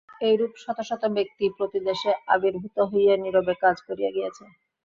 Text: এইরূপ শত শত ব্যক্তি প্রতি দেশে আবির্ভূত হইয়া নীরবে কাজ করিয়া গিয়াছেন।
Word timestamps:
এইরূপ 0.21 0.53
শত 0.63 0.77
শত 0.89 1.03
ব্যক্তি 1.17 1.45
প্রতি 1.57 1.79
দেশে 1.87 2.11
আবির্ভূত 2.27 2.77
হইয়া 2.91 3.15
নীরবে 3.17 3.53
কাজ 3.63 3.77
করিয়া 3.87 4.11
গিয়াছেন। 4.15 4.49